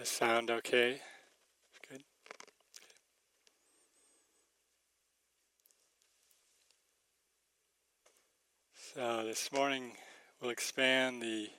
[0.00, 0.98] the sound okay?
[1.90, 2.02] Good.
[8.94, 9.92] So this morning
[10.40, 11.50] we'll expand the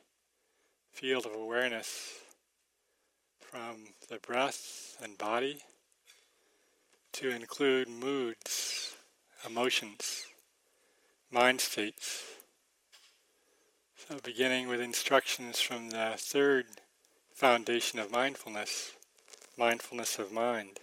[0.92, 2.14] field of awareness
[3.40, 3.76] from
[4.10, 5.60] the breath and body
[7.14, 8.96] to include moods,
[9.46, 10.26] emotions,
[11.30, 12.24] mind states.
[13.96, 16.66] So beginning with instructions from the third
[17.42, 18.92] foundation of mindfulness,
[19.58, 20.80] mindfulness of mind.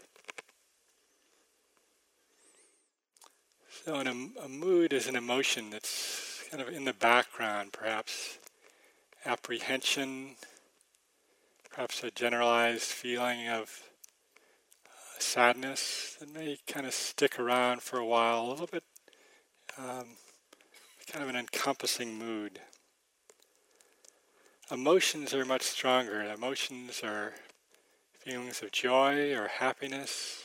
[3.84, 8.40] So an, a mood is an emotion that's kind of in the background, perhaps
[9.24, 10.30] apprehension,
[11.70, 13.80] perhaps a generalized feeling of
[14.84, 18.82] uh, sadness that may kind of stick around for a while, a little bit
[19.78, 20.06] um,
[21.06, 22.58] kind of an encompassing mood.
[24.70, 26.22] Emotions are much stronger.
[26.22, 27.32] Emotions are
[28.12, 30.42] feelings of joy or happiness,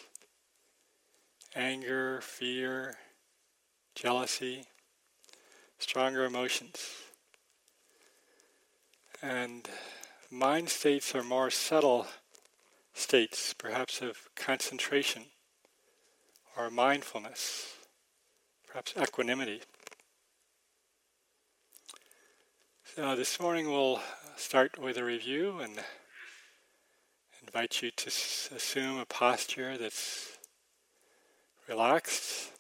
[1.58, 2.96] anger, fear,
[3.96, 4.64] jealousy,
[5.78, 6.86] stronger emotions.
[9.22, 9.68] And
[10.32, 12.08] mind states are more subtle
[12.94, 15.26] states, perhaps of concentration
[16.56, 17.74] or mindfulness,
[18.66, 19.64] perhaps equanimity.
[22.96, 24.00] So this morning we'll
[24.36, 25.80] start with a review and
[27.42, 30.38] invite you to assume a posture that's
[31.68, 32.52] relaxed,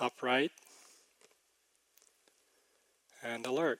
[0.00, 0.50] upright,
[3.22, 3.78] and alert.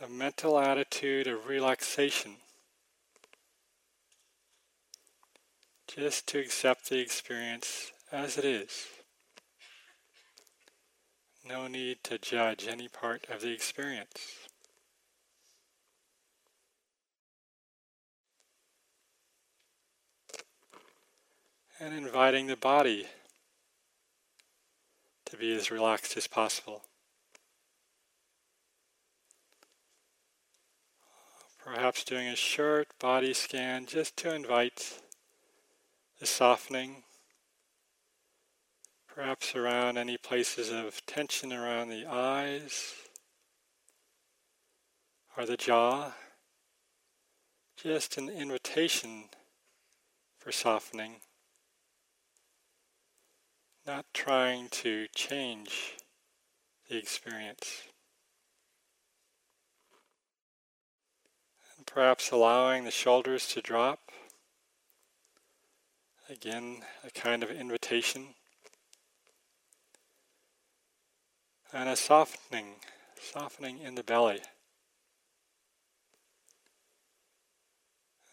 [0.00, 2.34] A mental attitude of relaxation.
[5.86, 8.86] Just to accept the experience as it is.
[11.48, 14.48] No need to judge any part of the experience.
[21.80, 23.06] And inviting the body
[25.24, 26.82] to be as relaxed as possible.
[31.64, 35.00] Perhaps doing a short body scan just to invite
[36.20, 37.02] the softening
[39.14, 42.94] perhaps around any places of tension around the eyes
[45.36, 46.12] or the jaw.
[47.76, 49.24] Just an invitation
[50.38, 51.16] for softening,
[53.86, 55.96] not trying to change
[56.88, 57.82] the experience.
[61.76, 64.10] And perhaps allowing the shoulders to drop.
[66.30, 68.34] Again, a kind of invitation.
[71.72, 72.74] And a softening,
[73.20, 74.40] softening in the belly.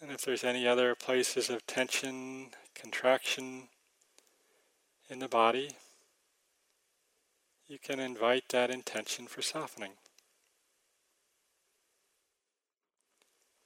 [0.01, 3.69] And if there's any other places of tension, contraction
[5.09, 5.71] in the body,
[7.67, 9.91] you can invite that intention for softening.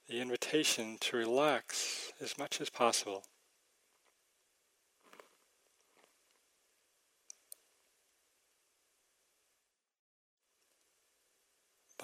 [0.08, 3.24] The invitation to relax as much as possible.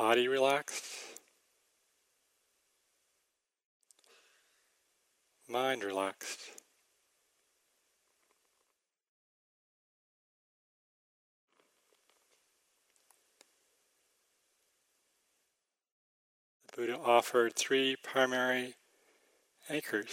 [0.00, 0.82] Body relaxed.
[5.47, 6.41] Mind relaxed.
[16.69, 18.76] The Buddha offered three primary
[19.69, 20.08] anchors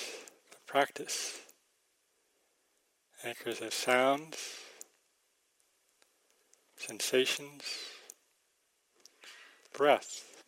[0.51, 1.39] of practice
[3.23, 4.35] anchors of sounds,
[6.75, 7.63] sensations,
[9.73, 10.43] breath.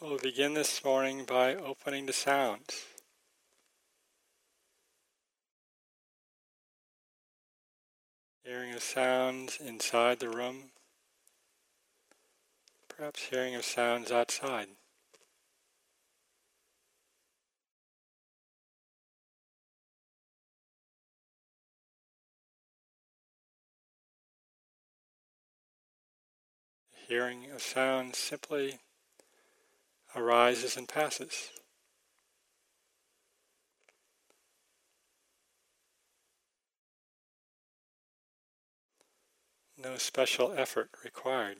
[0.00, 2.84] We'll begin this morning by opening the sounds.
[8.44, 10.70] Hearing of sounds inside the room,
[12.88, 14.68] perhaps hearing of sounds outside.
[27.08, 28.78] Hearing a sound simply
[30.14, 31.50] arises and passes.
[39.82, 41.58] No special effort required.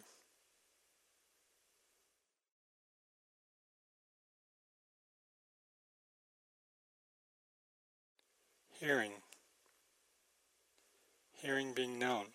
[8.81, 9.13] Hearing.
[11.33, 12.27] hearing being known.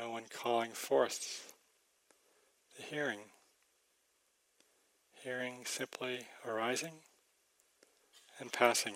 [0.00, 1.52] No one calling forth
[2.74, 3.18] the hearing.
[5.22, 6.94] Hearing simply arising
[8.38, 8.94] and passing.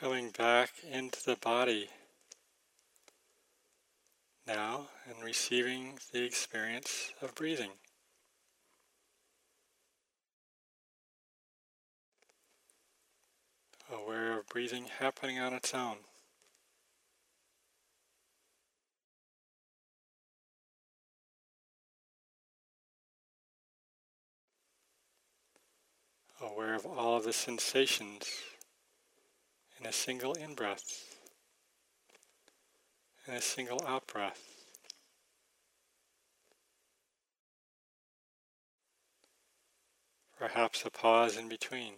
[0.00, 1.88] Coming back into the body
[4.46, 7.70] now and receiving the experience of breathing.
[13.92, 15.96] Aware of breathing happening on its own.
[26.40, 28.28] Aware of all of the sensations
[29.80, 31.18] in a single in breath
[33.26, 34.42] and a single out breath.
[40.38, 41.94] Perhaps a pause in between.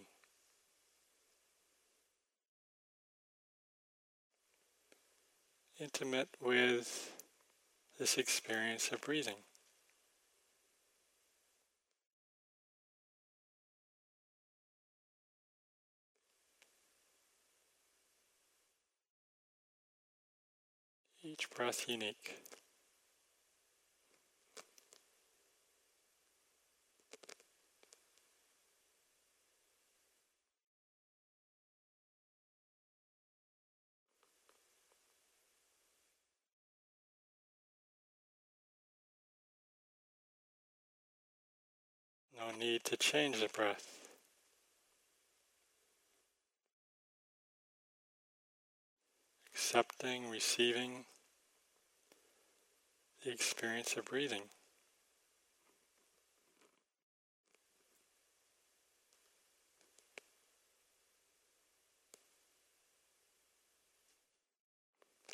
[5.79, 7.13] Intimate with
[7.97, 9.37] this experience of breathing.
[21.23, 22.35] Each breath unique.
[42.35, 43.99] No need to change the breath.
[49.53, 51.05] Accepting, receiving
[53.23, 54.43] the experience of breathing.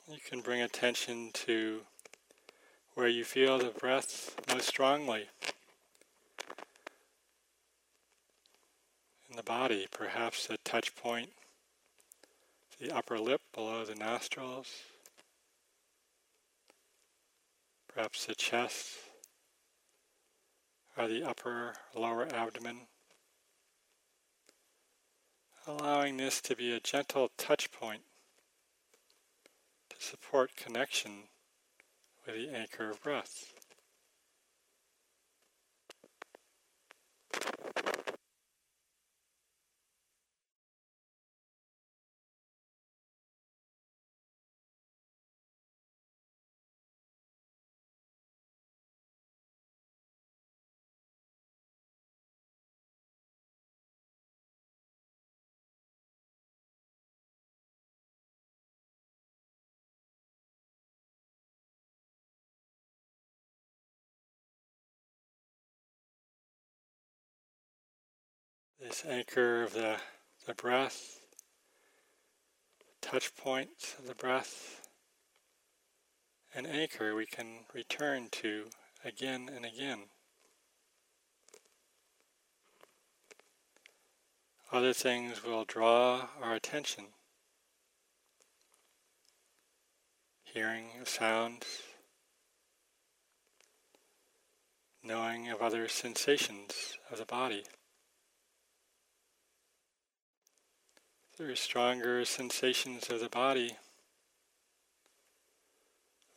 [0.10, 1.82] You can bring attention to
[2.96, 5.27] where you feel the breath most strongly
[9.29, 11.29] in the body, perhaps a touch point,
[12.79, 14.67] the upper lip below the nostrils
[17.98, 18.89] perhaps the chest
[20.96, 22.82] or the upper lower abdomen.
[25.66, 28.01] Allowing this to be a gentle touch point
[29.89, 31.24] to support connection
[32.24, 33.56] with the anchor of breath.
[68.79, 69.98] This anchor of the,
[70.46, 71.22] the breath,
[73.01, 74.88] touch points of the breath,
[76.53, 78.65] an anchor we can return to
[79.03, 80.03] again and again.
[84.72, 87.05] Other things will draw our attention.
[90.43, 91.65] Hearing of sounds,
[95.03, 97.63] knowing of other sensations of the body.
[101.38, 103.77] Through stronger sensations of the body,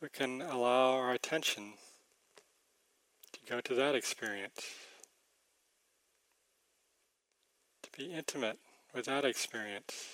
[0.03, 1.73] we can allow our attention
[3.33, 4.75] to go to that experience,
[7.83, 8.59] to be intimate
[8.95, 10.05] with that experience,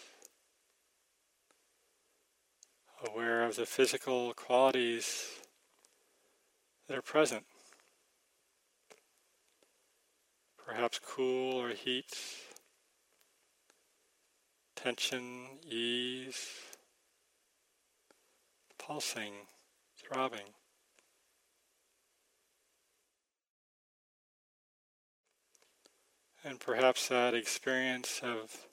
[3.05, 5.31] aware of the physical qualities
[6.87, 7.45] that are present.
[10.65, 12.15] Perhaps cool or heat,
[14.77, 16.49] tension, ease,
[18.79, 19.33] pulsing,
[19.97, 20.55] throbbing.
[26.45, 28.69] And perhaps that experience of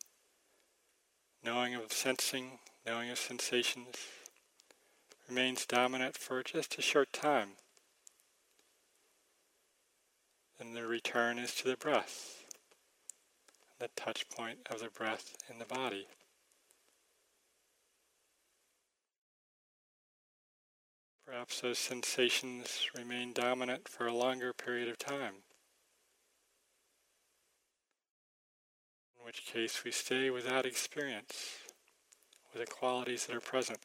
[1.44, 3.96] knowing of sensing, knowing of sensations
[5.28, 7.54] remains dominant for just a short time.
[10.60, 12.43] And the return is to the breath,
[13.84, 16.08] the touch point of the breath in the body.
[21.26, 25.44] Perhaps those sensations remain dominant for a longer period of time.
[29.20, 31.58] In which case we stay without experience
[32.54, 33.80] with the qualities that are present.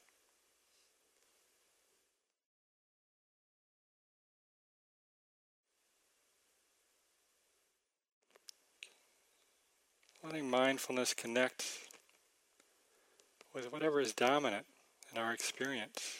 [10.28, 11.64] Letting mindfulness connect
[13.54, 14.66] with whatever is dominant
[15.10, 16.18] in our experience.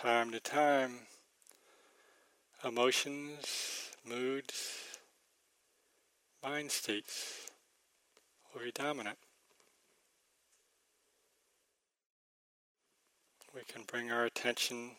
[0.00, 0.92] Time to time,
[2.64, 4.98] emotions, moods,
[6.42, 7.50] mind states
[8.54, 9.18] will be dominant.
[13.54, 14.92] We can bring our attention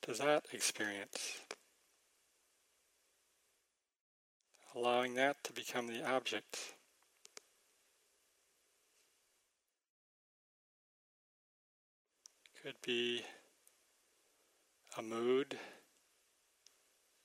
[0.00, 1.40] to that experience,
[4.74, 6.56] allowing that to become the object.
[12.62, 13.22] Could be
[14.98, 15.56] a mood,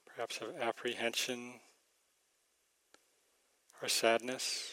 [0.05, 1.55] perhaps of apprehension
[3.81, 4.71] or sadness,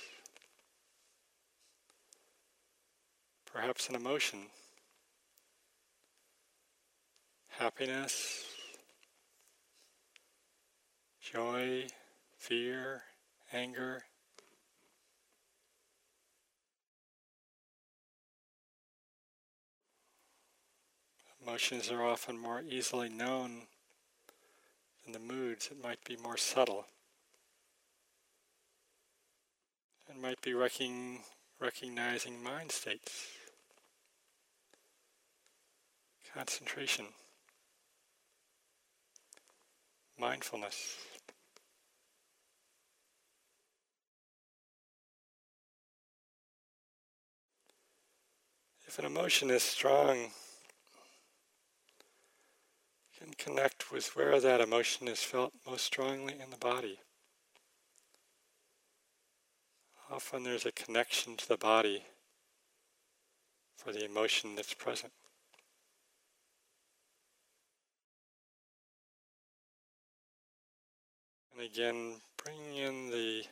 [3.53, 4.47] perhaps an emotion,
[7.49, 8.45] happiness,
[11.21, 11.87] joy,
[12.39, 13.03] fear,
[13.53, 14.05] anger.
[21.45, 23.63] Emotions are often more easily known
[25.03, 25.69] than the moods.
[25.73, 26.87] It might be more subtle.
[30.09, 33.27] It might be recognizing mind states.
[36.33, 37.07] Concentration.
[40.19, 40.97] Mindfulness.
[48.87, 50.31] If an emotion is strong,
[53.33, 56.99] can connect with where that emotion is felt most strongly in the body.
[60.11, 62.05] Often there's a connection to the body
[63.77, 65.13] for the emotion that's present.
[71.53, 73.45] And again, bringing in the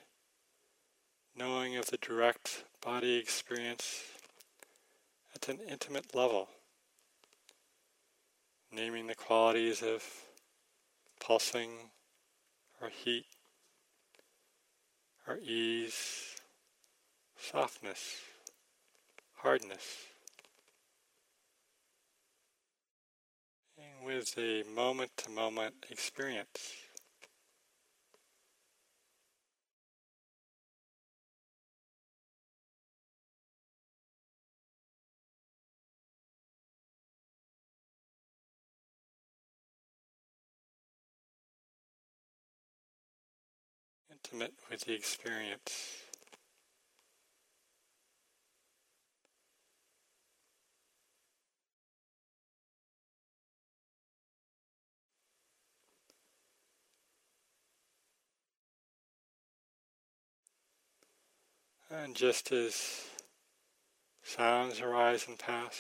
[1.37, 4.03] knowing of the direct body experience
[5.35, 6.49] at an intimate level
[8.73, 10.03] naming the qualities of
[11.19, 11.71] pulsing
[12.81, 13.27] or heat
[15.27, 16.37] or ease,
[17.37, 18.17] softness,
[19.37, 20.07] hardness.
[23.79, 26.75] And with the moment to moment experience.
[44.33, 46.05] Intimate with the experience.
[61.93, 63.07] And just as
[64.23, 65.77] sounds arise and pass,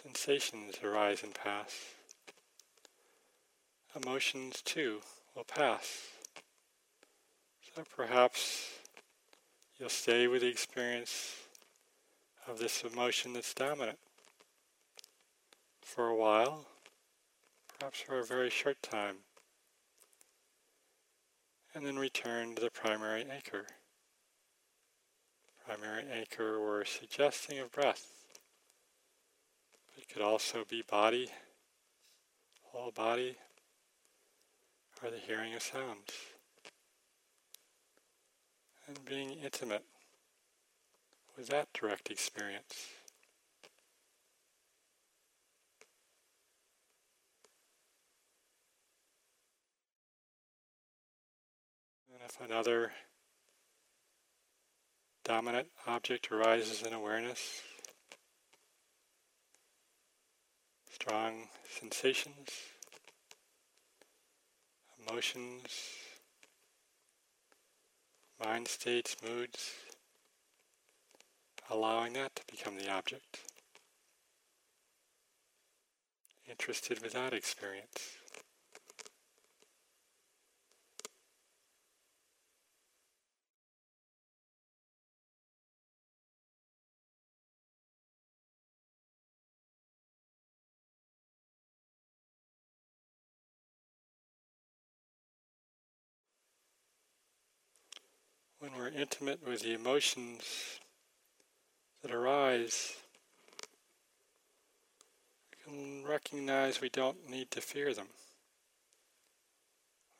[0.00, 1.74] sensations arise and pass,
[3.96, 5.00] emotions too
[5.34, 6.11] will pass.
[7.96, 8.68] Perhaps
[9.78, 11.36] you'll stay with the experience
[12.46, 13.98] of this emotion that's dominant
[15.80, 16.66] for a while,
[17.78, 19.16] perhaps for a very short time,
[21.74, 23.64] and then return to the primary anchor.
[25.66, 28.06] Primary anchor we're suggesting of breath.
[29.96, 31.30] It could also be body,
[32.64, 33.36] whole body,
[35.02, 36.10] or the hearing of sounds.
[38.94, 39.84] And being intimate
[41.34, 42.88] with that direct experience.
[52.12, 52.92] And if another
[55.24, 57.62] dominant object arises in awareness,
[60.90, 62.50] strong sensations,
[65.08, 66.01] emotions,
[68.44, 69.72] mind states, moods,
[71.70, 73.40] allowing that to become the object.
[76.48, 78.16] Interested with that experience.
[98.62, 100.78] When we're intimate with the emotions
[102.00, 102.94] that arise,
[105.50, 108.06] we can recognize we don't need to fear them.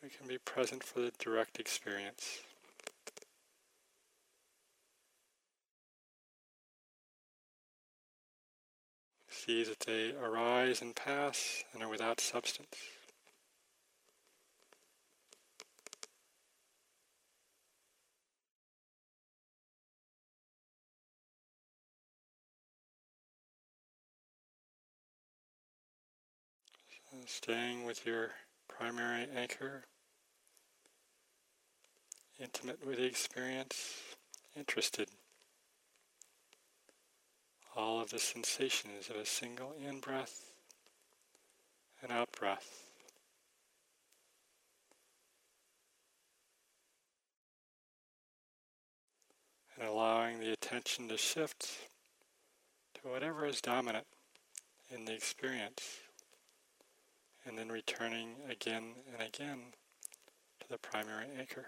[0.02, 2.40] We can be present for the direct experience.
[9.30, 12.74] See that they arise and pass and are without substance.
[27.26, 28.30] Staying with your
[28.68, 29.84] primary anchor,
[32.40, 33.92] intimate with the experience,
[34.56, 35.08] interested.
[37.74, 40.52] All of the sensations of a single in breath
[42.02, 42.84] and out breath.
[49.78, 51.88] And allowing the attention to shift
[52.94, 54.06] to whatever is dominant
[54.90, 56.01] in the experience
[57.46, 59.58] and then returning again and again
[60.60, 61.66] to the primary anchor.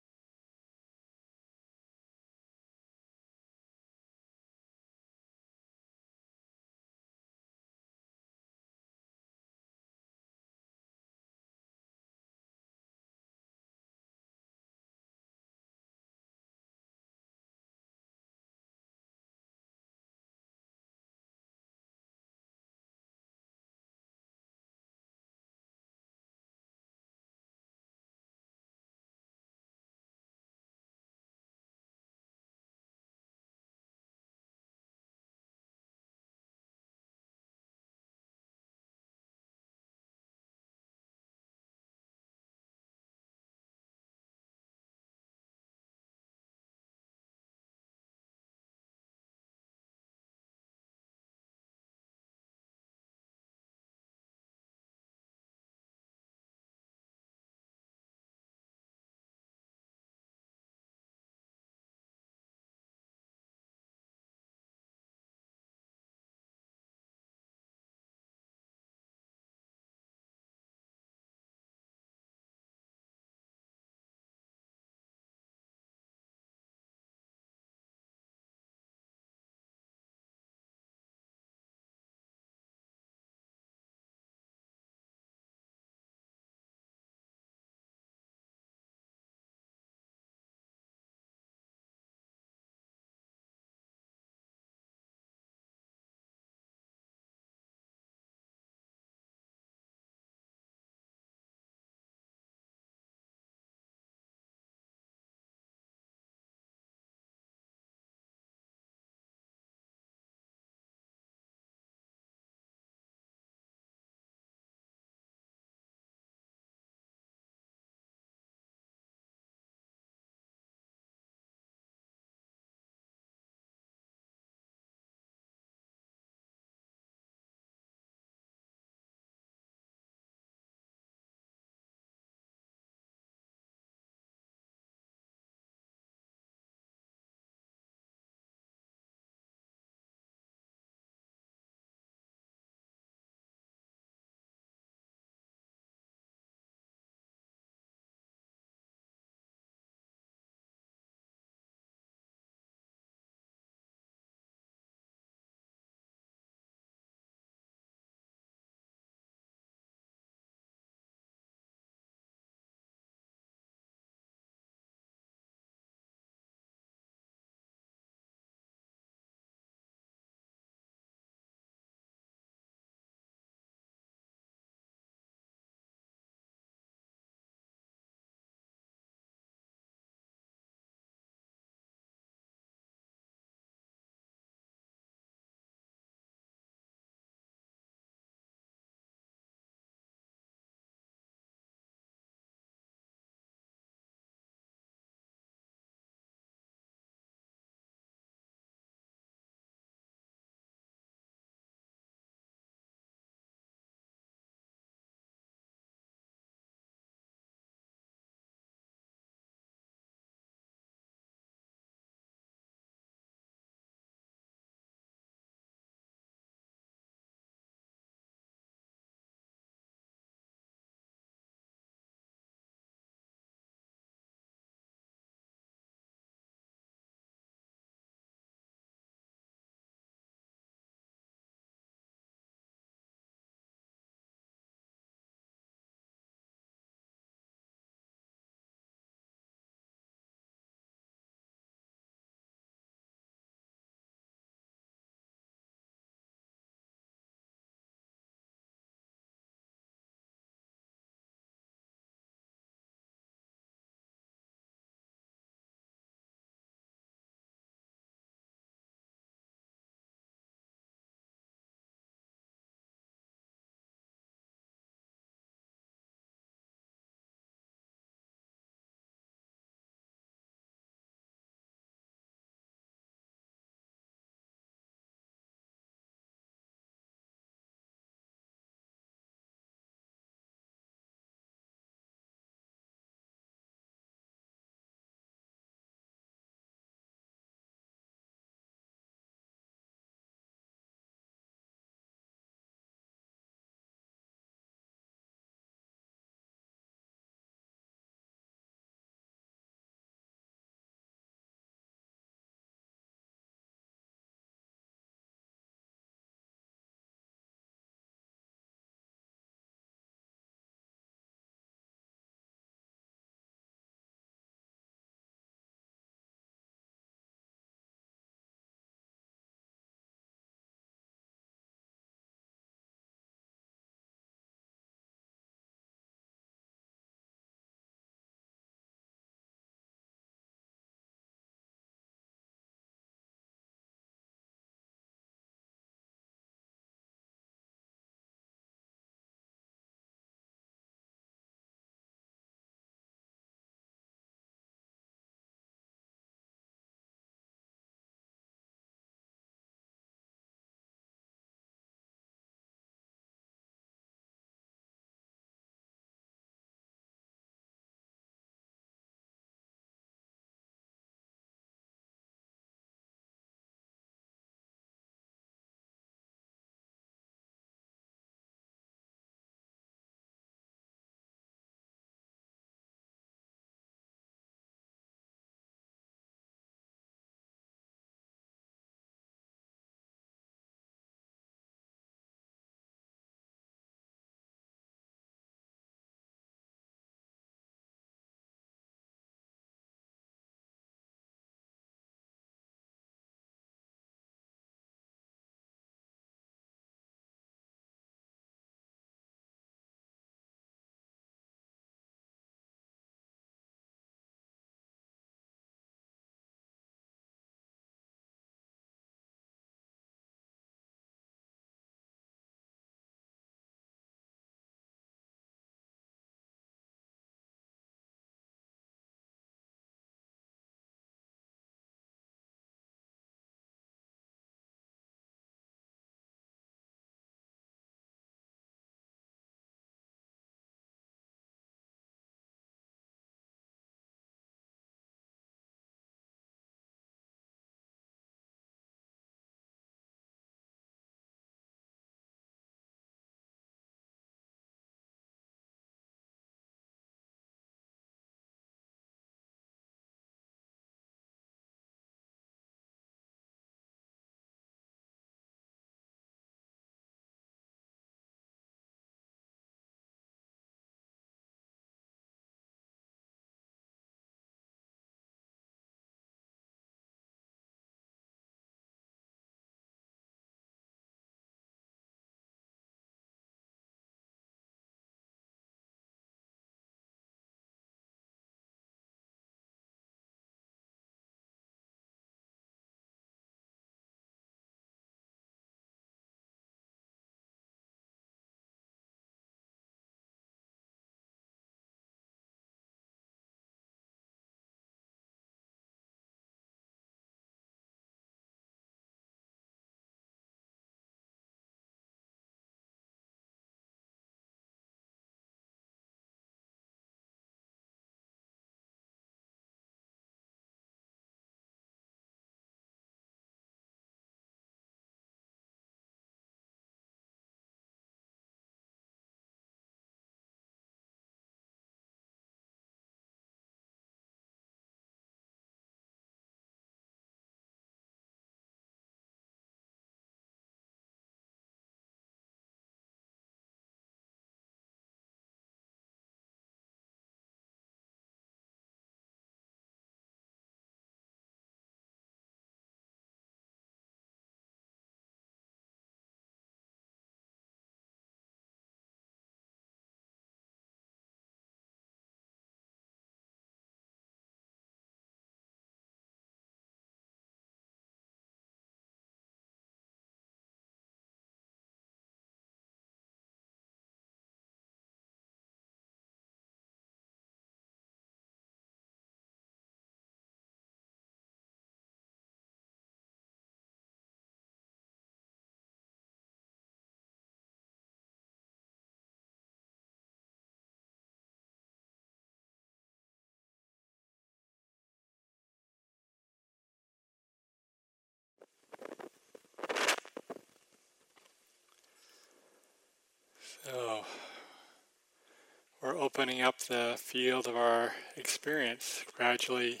[596.18, 600.00] Opening up the field of our experience gradually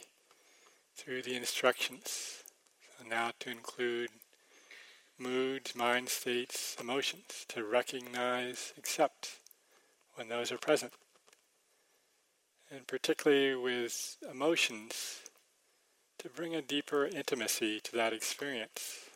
[0.96, 2.42] through the instructions.
[2.98, 4.10] So now to include
[5.18, 9.38] moods, mind states, emotions, to recognize, accept
[10.14, 10.92] when those are present.
[12.70, 15.20] And particularly with emotions,
[16.18, 19.10] to bring a deeper intimacy to that experience,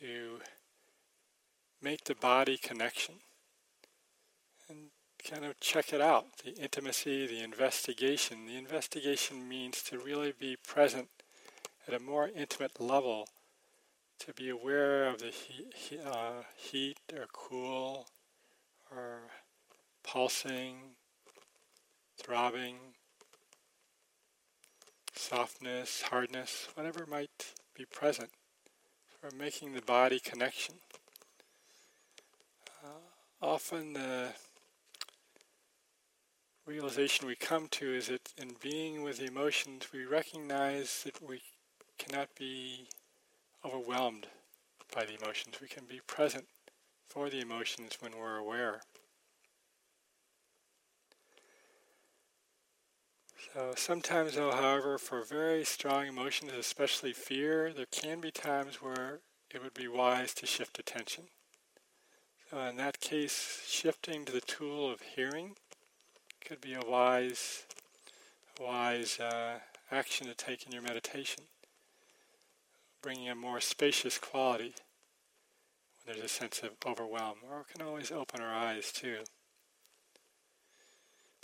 [0.00, 0.40] to
[1.80, 3.16] make the body connection
[5.28, 8.46] kind of check it out the intimacy, the investigation.
[8.46, 11.08] The investigation means to really be present
[11.86, 13.28] at a more intimate level,
[14.20, 18.08] to be aware of the he, uh, heat or cool
[18.90, 19.20] or
[20.02, 20.96] pulsing,
[22.16, 22.76] throbbing,
[25.14, 28.30] softness, hardness, whatever might be present
[29.20, 30.74] for making the body connection.
[32.84, 32.88] Uh,
[33.40, 34.28] often the
[36.66, 41.42] realization we come to is that in being with the emotions, we recognize that we
[41.98, 42.88] cannot be
[43.64, 44.26] overwhelmed
[44.94, 45.56] by the emotions.
[45.60, 46.46] We can be present
[47.08, 48.80] for the emotions when we're aware.
[53.52, 59.20] So sometimes, though, however, for very strong emotions, especially fear, there can be times where
[59.52, 61.24] it would be wise to shift attention.
[62.50, 65.56] So in that case, shifting to the tool of hearing
[66.44, 67.64] could be a wise,
[68.60, 69.58] wise uh,
[69.90, 71.44] action to take in your meditation,
[73.02, 74.74] bringing a more spacious quality
[76.04, 79.18] when there's a sense of overwhelm, or it can always open our eyes too.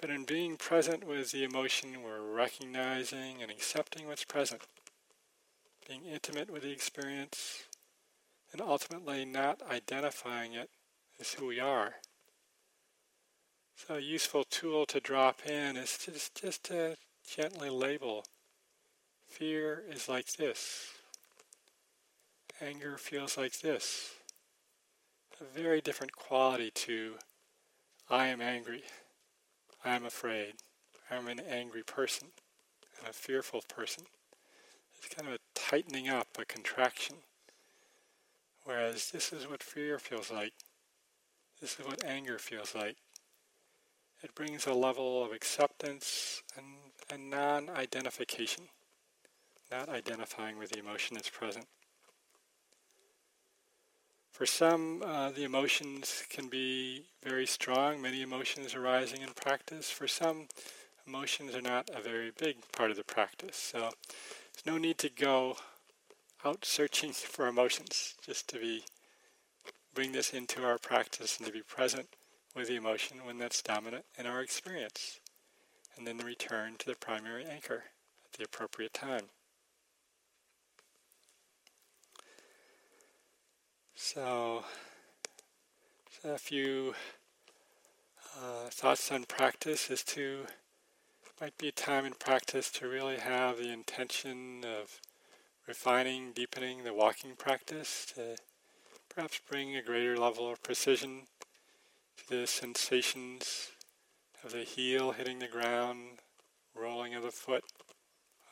[0.01, 4.63] But in being present with the emotion, we're recognizing and accepting what's present,
[5.87, 7.65] being intimate with the experience,
[8.53, 10.71] and ultimately not identifying it
[11.21, 11.95] as who we are.
[13.87, 18.25] So a useful tool to drop in is just, just to gently label.
[19.29, 20.89] Fear is like this.
[22.61, 24.15] Anger feels like this.
[25.41, 27.15] A very different quality to
[28.11, 28.83] I am angry.
[29.85, 30.55] I am afraid.
[31.09, 32.29] I'm an angry person.
[33.01, 34.05] I'm a fearful person.
[34.97, 37.17] It's kind of a tightening up, a contraction.
[38.65, 40.53] Whereas this is what fear feels like.
[41.61, 42.97] This is what anger feels like.
[44.21, 46.67] It brings a level of acceptance and,
[47.09, 48.65] and non-identification,
[49.71, 51.67] not identifying with the emotion that's present.
[54.33, 59.89] For some, uh, the emotions can be very strong, many emotions arising in practice.
[59.89, 60.49] For some,
[61.07, 63.57] emotions are not a very big part of the practice.
[63.57, 65.57] So there's no need to go
[66.45, 68.83] out searching for emotions, just to be
[69.95, 72.09] bring this into our practice and to be present
[72.55, 75.21] with the emotion when that's dominant in our experience,
[75.97, 77.85] and then the return to the primary anchor
[78.25, 79.27] at the appropriate time.
[83.95, 84.65] So,
[86.25, 86.95] a few
[88.37, 90.47] uh, thoughts on practice is to
[91.41, 95.01] might be a time in practice to really have the intention of
[95.69, 98.37] refining, deepening the walking practice to
[99.09, 101.23] perhaps bring a greater level of precision
[102.27, 103.71] the sensations
[104.45, 106.19] of the heel hitting the ground,
[106.75, 107.65] rolling of the foot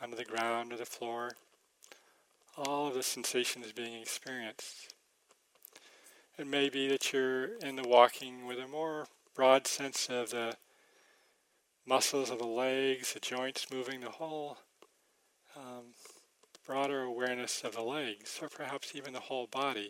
[0.01, 1.33] onto the ground or the floor,
[2.57, 4.95] all of the sensations being experienced.
[6.39, 10.55] It may be that you're in the walking with a more broad sense of the
[11.87, 14.59] muscles of the legs, the joints moving, the whole
[15.57, 15.95] um,
[16.67, 19.89] broader awareness of the legs, or perhaps even the whole body.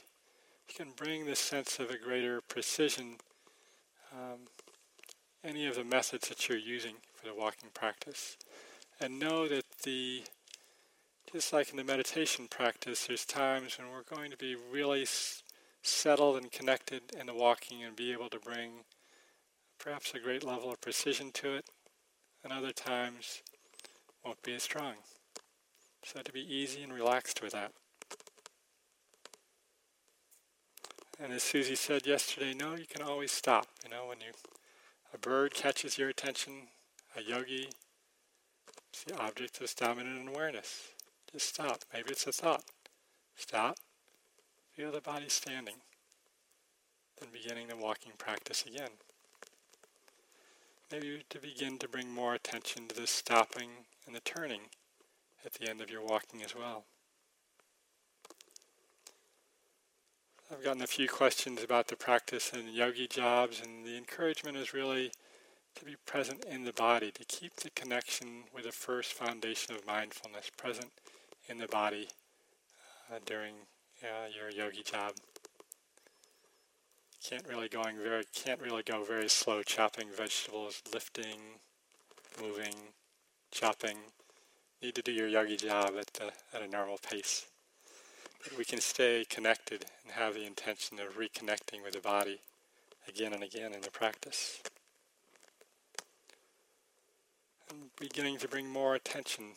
[0.68, 3.16] You can bring this sense of a greater precision
[4.16, 4.40] um,
[5.44, 8.36] any of the methods that you're using for the walking practice.
[8.98, 10.22] And know that the,
[11.32, 15.42] just like in the meditation practice, there's times when we're going to be really s-
[15.82, 18.84] settled and connected in the walking and be able to bring
[19.78, 21.66] perhaps a great level of precision to it,
[22.42, 23.42] and other times
[24.24, 24.94] won't be as strong.
[26.02, 27.72] So to be easy and relaxed with that.
[31.18, 33.66] And as Susie said yesterday, no, you can always stop.
[33.82, 34.32] You know, when you
[35.14, 36.68] a bird catches your attention,
[37.16, 37.70] a yogi,
[38.90, 40.88] it's the object of dominant awareness.
[41.32, 41.80] Just stop.
[41.92, 42.64] Maybe it's a thought.
[43.34, 43.78] Stop.
[44.74, 45.76] Feel the body standing.
[47.18, 48.90] Then beginning the walking practice again.
[50.92, 53.70] Maybe to begin to bring more attention to the stopping
[54.06, 54.62] and the turning
[55.44, 56.84] at the end of your walking as well.
[60.48, 64.72] I've gotten a few questions about the practice and yogi jobs, and the encouragement is
[64.72, 65.10] really
[65.74, 69.84] to be present in the body, to keep the connection with the first foundation of
[69.84, 70.92] mindfulness present
[71.48, 72.08] in the body
[73.10, 73.54] uh, during
[74.04, 75.14] uh, your yogi job.
[77.28, 81.58] Can't really going very can't really go very slow chopping vegetables, lifting,
[82.40, 82.74] moving,
[83.50, 83.96] chopping.
[84.80, 87.46] Need to do your yogi job at the, at a normal pace.
[88.48, 92.40] But we can stay connected and have the intention of reconnecting with the body
[93.08, 94.62] again and again in the practice.
[97.68, 99.54] And beginning to bring more attention,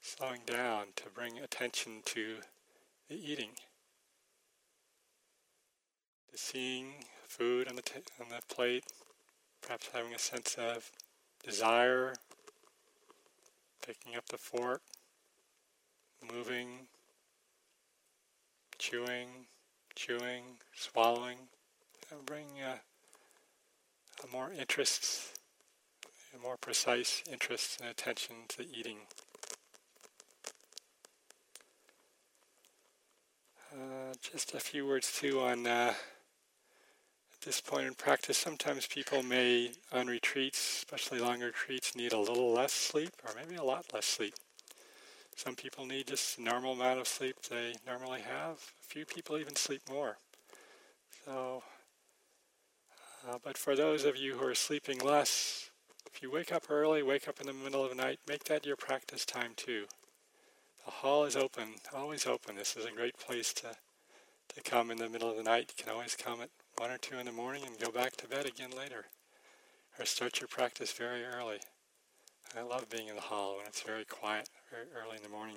[0.00, 2.38] slowing down to bring attention to
[3.08, 3.50] the eating,
[6.32, 8.86] the seeing food on the, t- on the plate,
[9.62, 10.90] perhaps having a sense of
[11.44, 12.14] desire,
[13.86, 14.82] picking up the fork,
[16.28, 16.88] moving,
[18.78, 19.28] chewing,
[19.94, 21.38] chewing, swallowing,
[22.10, 22.80] and bring a
[24.32, 25.38] more interest,
[26.34, 28.98] a more precise interest and attention to eating.
[33.72, 35.92] Uh, just a few words too on uh,
[37.32, 38.36] at this point in practice.
[38.36, 43.56] Sometimes people may, on retreats, especially longer retreats, need a little less sleep or maybe
[43.56, 44.34] a lot less sleep.
[45.38, 48.56] Some people need just the normal amount of sleep they normally have.
[48.56, 50.18] A few people even sleep more.
[51.24, 51.62] So,
[53.24, 55.70] uh, but for those of you who are sleeping less,
[56.12, 58.66] if you wake up early, wake up in the middle of the night, make that
[58.66, 59.84] your practice time too.
[60.84, 62.56] The hall is open, always open.
[62.56, 63.76] This is a great place to,
[64.56, 65.72] to come in the middle of the night.
[65.78, 68.26] You can always come at 1 or 2 in the morning and go back to
[68.26, 69.04] bed again later.
[70.00, 71.60] Or start your practice very early.
[72.56, 75.56] I love being in the hall when it's very quiet, very early in the morning.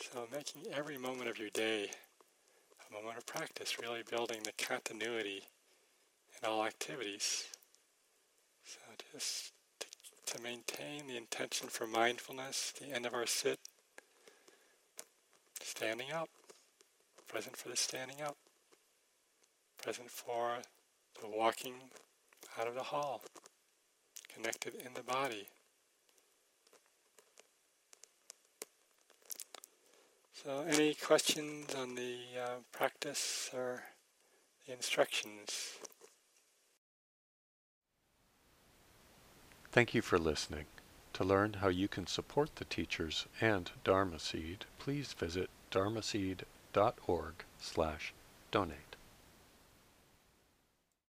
[0.00, 1.90] So making every moment of your day
[2.88, 5.42] a moment of practice, really building the continuity
[6.40, 7.44] in all activities.
[8.64, 8.78] So
[9.12, 9.52] just
[10.26, 13.58] to maintain the intention for mindfulness, the end of our sit,
[15.60, 16.28] standing up,
[17.26, 18.36] present for the standing up,
[19.82, 20.58] present for
[21.20, 21.74] the walking
[22.58, 23.22] out of the hall,
[24.34, 25.48] connected in the body.
[30.32, 33.82] So any questions on the uh, practice or
[34.66, 35.78] the instructions?
[39.72, 40.66] Thank you for listening.
[41.14, 48.12] To learn how you can support the teachers and Dharma Seed, please visit dharmaseed.org slash
[48.50, 48.93] donate.